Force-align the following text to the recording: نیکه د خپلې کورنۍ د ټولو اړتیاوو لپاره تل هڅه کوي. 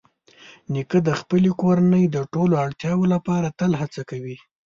نیکه 0.73 0.99
د 1.07 1.09
خپلې 1.19 1.51
کورنۍ 1.61 2.03
د 2.09 2.17
ټولو 2.33 2.53
اړتیاوو 2.65 3.11
لپاره 3.13 3.55
تل 3.59 3.71
هڅه 3.81 4.01
کوي. 4.09 4.37